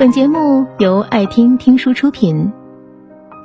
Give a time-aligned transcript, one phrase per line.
[0.00, 2.50] 本节目由爱听听书出品。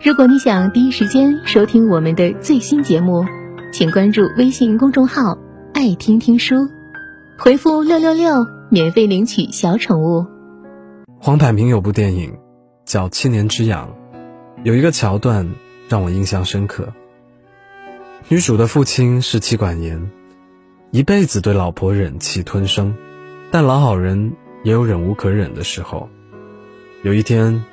[0.02, 3.26] 如果你想第一时间收听我们的最新节目，
[3.74, 5.38] 请关注微信公众号
[5.76, 6.56] “爱听听书”，
[7.38, 10.26] 回复“六六六”免费领取小宠物。
[11.20, 12.34] 黄百鸣有部电影
[12.86, 13.94] 叫《七年之痒》，
[14.64, 15.56] 有一个桥段
[15.90, 16.94] 让我印象深刻。
[18.30, 20.10] 女主的父亲是妻管严，
[20.92, 22.96] 一辈子对老婆忍气吞声，
[23.52, 24.32] 但老好人
[24.64, 26.08] 也有忍无可忍的时候。
[27.06, 27.64] 有一天，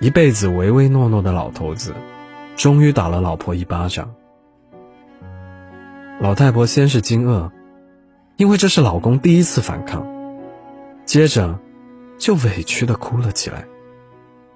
[0.00, 1.94] 一辈子唯唯诺诺的老头子，
[2.56, 4.14] 终于打了老婆一巴掌。
[6.18, 7.50] 老太婆先是惊愕，
[8.38, 10.06] 因为这是老公第一次反抗，
[11.04, 11.58] 接着
[12.16, 13.66] 就委屈的哭了起来，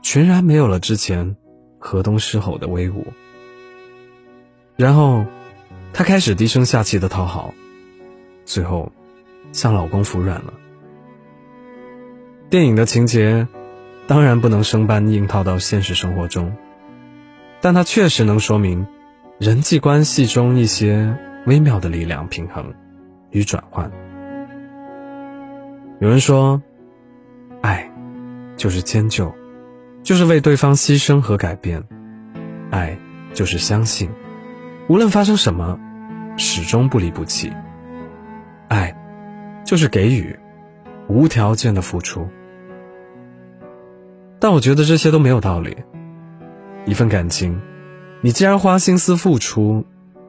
[0.01, 1.37] 全然没有了之前
[1.79, 3.07] 河东狮吼的威武。
[4.77, 5.27] 然后，
[5.93, 7.53] 她开始低声下气的讨好，
[8.47, 8.91] 最后
[9.53, 10.55] 向老公服软了。
[12.49, 13.47] 电影的情节。
[14.07, 16.55] 当然不能生搬硬套到现实生活中，
[17.61, 18.87] 但它确实能说明
[19.39, 22.75] 人际关系中一些微妙的力量平衡
[23.31, 23.91] 与转换。
[26.01, 26.61] 有人说，
[27.61, 27.91] 爱
[28.57, 29.33] 就是迁就，
[30.03, 31.81] 就是为对方牺牲和改变；
[32.71, 32.99] 爱
[33.33, 34.11] 就是相信，
[34.89, 35.79] 无论发生什么，
[36.37, 37.51] 始终不离不弃；
[38.69, 38.95] 爱
[39.65, 40.37] 就是给予，
[41.07, 42.29] 无条件的付出。
[44.43, 45.77] 但我觉得这些都没有道理。
[46.85, 47.61] 一份感情，
[48.23, 49.85] 你既然花心思付出，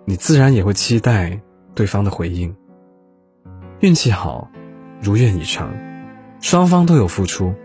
[0.06, 1.42] 你自然也会期待
[1.74, 2.56] 对方的回应。
[3.80, 4.52] 运气好，
[5.02, 5.74] 如愿以偿，
[6.42, 7.56] 双方都有付出，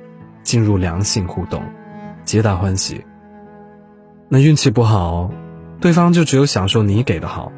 [0.42, 1.62] 进入良性互动，
[2.24, 3.04] 皆大欢喜。
[4.30, 5.30] 那运气不好，
[5.82, 7.52] 对方就只有享受你给的好，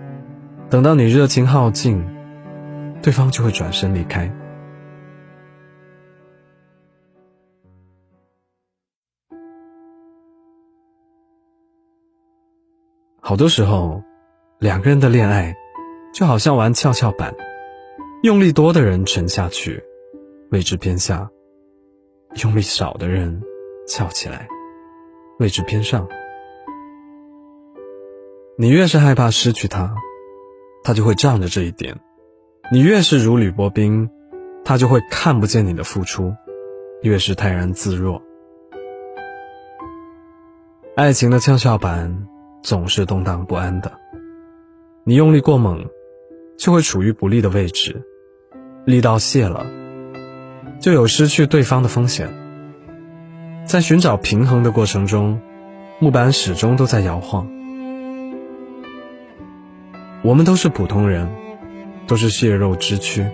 [0.69, 2.05] 等到你热情耗尽，
[3.03, 4.29] 对方就会转身离开。
[13.31, 14.03] 好多时候，
[14.59, 15.55] 两个人的恋爱，
[16.13, 17.33] 就好像玩跷跷板，
[18.25, 19.81] 用力多的人沉下去，
[20.51, 21.29] 位置偏下；
[22.43, 23.41] 用力少的人
[23.87, 24.49] 翘起来，
[25.39, 26.09] 位置偏上。
[28.59, 29.95] 你越是害怕失去他，
[30.83, 31.95] 他就会仗着这一点；
[32.73, 34.11] 你越是如履薄冰，
[34.65, 36.35] 他就会看不见你的付出，
[37.03, 38.21] 越是泰然自若。
[40.97, 42.27] 爱情的跷跷板。
[42.63, 43.91] 总是动荡不安的，
[45.05, 45.87] 你用力过猛，
[46.59, 48.03] 就会处于不利的位置，
[48.85, 49.67] 力道泄了，
[50.79, 52.29] 就有失去对方的风险。
[53.65, 55.41] 在寻找平衡的过程中，
[56.01, 57.49] 木板始终都在摇晃。
[60.23, 61.29] 我们都是普通人，
[62.07, 63.27] 都是血肉之躯，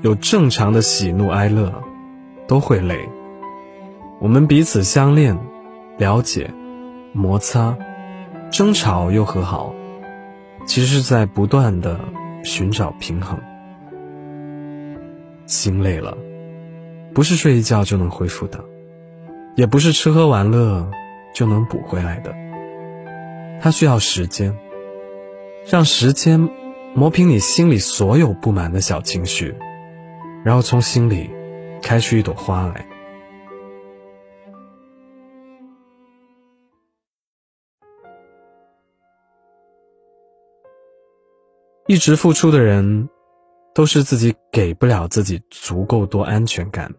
[0.00, 1.82] 有正常的喜怒哀乐，
[2.46, 3.08] 都会累。
[4.20, 5.38] 我们彼此相恋、
[5.98, 6.50] 了解、
[7.12, 7.76] 摩擦。
[8.50, 9.74] 争吵又和好，
[10.66, 12.00] 其实是在不断的
[12.42, 13.38] 寻找平衡。
[15.46, 16.16] 心累了，
[17.14, 18.64] 不是睡一觉就能恢复的，
[19.54, 20.90] 也不是吃喝玩乐
[21.34, 22.34] 就能补回来的。
[23.60, 24.56] 它需要时间，
[25.66, 26.48] 让时间
[26.94, 29.54] 磨平你心里所有不满的小情绪，
[30.44, 31.30] 然后从心里
[31.82, 32.87] 开出一朵花来。
[41.90, 43.08] 一直付出的人，
[43.74, 46.94] 都是自己给不了自己足够多安全感，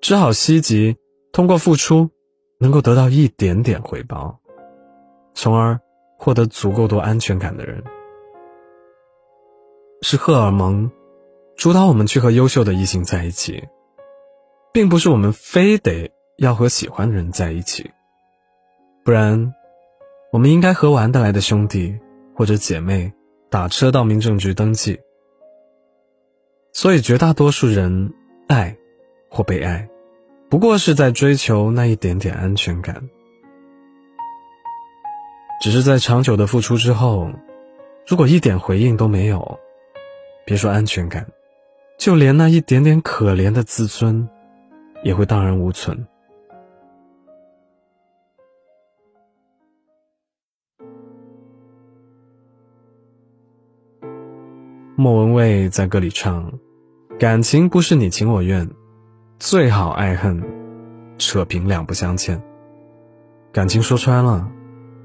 [0.00, 0.96] 只好希冀
[1.32, 2.10] 通过付出，
[2.60, 4.38] 能够得到一点点回报，
[5.34, 5.80] 从而
[6.16, 7.82] 获得足够多安全感的人，
[10.02, 10.92] 是荷尔蒙
[11.56, 13.64] 主导我们去和优秀的异性在一起，
[14.72, 17.90] 并不是我们非得要和喜欢的人在一起，
[19.04, 19.52] 不然，
[20.30, 21.98] 我们应该和玩得来的兄弟
[22.36, 23.12] 或者姐妹。
[23.54, 24.98] 打车到民政局登记，
[26.72, 28.12] 所以绝大多数人
[28.48, 28.76] 爱
[29.30, 29.88] 或被爱，
[30.50, 33.00] 不过是在追求那一点点安全感。
[35.62, 37.30] 只是在长久的付出之后，
[38.08, 39.56] 如果一点回应都没有，
[40.44, 41.24] 别说安全感，
[41.96, 44.28] 就连那一点点可怜的自尊，
[45.04, 46.04] 也会荡然无存。
[54.96, 56.52] 莫文蔚在歌里唱
[57.18, 58.68] ：“感情不是你情我愿，
[59.40, 60.40] 最好爱恨
[61.18, 62.40] 扯平两不相欠。
[63.50, 64.48] 感情说穿了，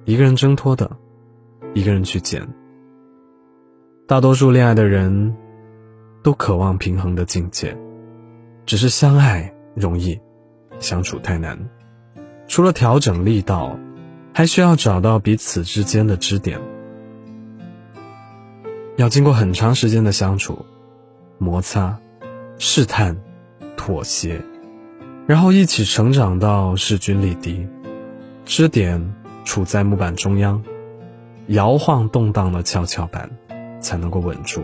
[0.05, 0.95] 一个人挣脱的，
[1.73, 2.47] 一个人去捡。
[4.07, 5.35] 大多数恋爱的人，
[6.21, 7.75] 都渴望平衡的境界，
[8.67, 10.19] 只是相爱容易，
[10.77, 11.57] 相处太难。
[12.47, 13.75] 除了调整力道，
[14.35, 16.59] 还需要找到彼此之间的支点。
[18.99, 20.65] 要经过很长时间的相处、
[21.37, 21.97] 摩擦、
[22.57, 23.15] 试探、
[23.77, 24.41] 妥协，
[25.25, 27.65] 然后一起成长到势均力敌，
[28.43, 29.15] 支点
[29.45, 30.61] 处在木板中央，
[31.47, 33.29] 摇晃动荡的跷跷板
[33.79, 34.61] 才能够稳住。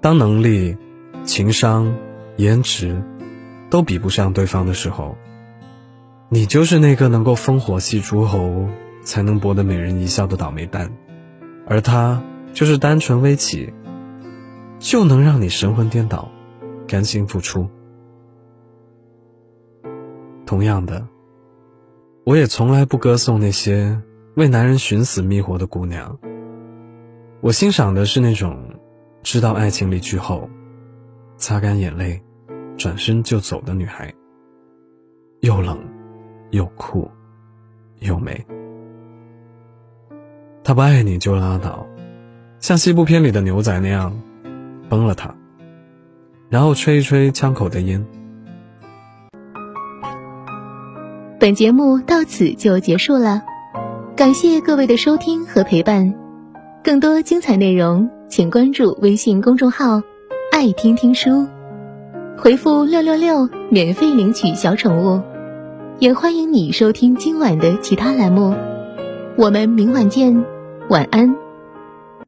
[0.00, 0.78] 当能力、
[1.24, 1.94] 情商、
[2.36, 3.02] 颜值
[3.68, 5.14] 都比不上对方的时候，
[6.30, 8.66] 你就是那个能够烽火戏诸侯，
[9.04, 10.90] 才能博得美人一笑的倒霉蛋。
[11.66, 12.22] 而他
[12.52, 13.72] 就是单纯微起，
[14.78, 16.30] 就能让你神魂颠倒，
[16.86, 17.68] 甘心付出。
[20.46, 21.06] 同样的，
[22.24, 24.00] 我也从来不歌颂那些
[24.36, 26.16] 为男人寻死觅活的姑娘。
[27.40, 28.56] 我欣赏的是那种
[29.22, 30.48] 知道爱情离去后，
[31.36, 32.22] 擦干眼泪，
[32.76, 34.14] 转身就走的女孩。
[35.40, 35.78] 又冷，
[36.50, 37.10] 又酷，
[37.98, 38.44] 又美。
[40.66, 41.86] 他不爱你就拉倒，
[42.58, 44.12] 像西部片里的牛仔那样，
[44.88, 45.32] 崩了他，
[46.48, 48.04] 然后吹一吹枪口的烟。
[51.38, 53.44] 本节目到此就结束了，
[54.16, 56.12] 感谢各位的收听和陪伴。
[56.82, 60.02] 更多精彩内容，请关注微信公众号
[60.50, 61.46] “爱听听书”，
[62.36, 65.22] 回复“六六六”免费领取小宠物。
[66.00, 68.52] 也欢迎你收听今晚的其他栏目，
[69.36, 70.44] 我们明晚见。
[70.88, 71.45] 晚安。